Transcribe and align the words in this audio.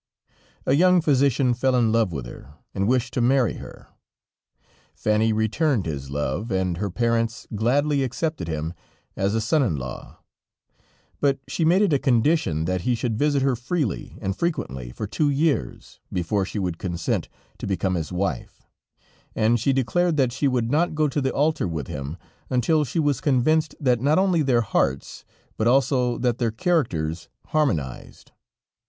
A 0.65 0.73
young 0.73 0.99
physician 0.99 1.53
fell 1.53 1.75
in 1.75 1.91
love 1.91 2.11
with 2.11 2.25
her, 2.25 2.55
and 2.73 2.87
wished 2.87 3.13
to 3.13 3.21
marry 3.21 3.57
her; 3.57 3.89
Fanny 4.95 5.31
returned 5.31 5.85
his 5.85 6.09
love, 6.09 6.49
and 6.51 6.77
her 6.77 6.89
parents 6.89 7.45
gladly 7.53 8.03
accepted 8.03 8.47
him 8.47 8.73
as 9.15 9.35
a 9.35 9.39
son 9.41 9.61
in 9.61 9.75
law, 9.75 10.23
but 11.19 11.37
she 11.47 11.63
made 11.63 11.83
it 11.83 11.93
a 11.93 11.99
condition 11.99 12.65
that 12.65 12.81
he 12.81 12.95
should 12.95 13.15
visit 13.15 13.43
her 13.43 13.55
freely 13.55 14.17
and 14.23 14.35
frequently 14.35 14.89
for 14.91 15.05
two 15.05 15.29
years, 15.29 15.99
before 16.11 16.45
she 16.45 16.57
would 16.57 16.79
consent 16.79 17.29
to 17.59 17.67
become 17.67 17.93
his 17.93 18.11
wife, 18.11 18.65
and 19.35 19.59
she 19.59 19.71
declared 19.71 20.17
that 20.17 20.31
she 20.31 20.47
would 20.47 20.71
not 20.71 20.95
go 20.95 21.07
to 21.07 21.21
the 21.21 21.29
altar 21.31 21.67
with 21.67 21.85
him, 21.85 22.17
until 22.49 22.83
she 22.83 22.97
was 22.97 23.21
convinced 23.21 23.75
that 23.79 24.01
not 24.01 24.17
only 24.17 24.41
their 24.41 24.61
hearts, 24.61 25.25
but 25.57 25.67
also 25.67 26.17
that 26.17 26.39
their 26.39 26.49
characters 26.49 27.29
harmonized. 27.49 28.31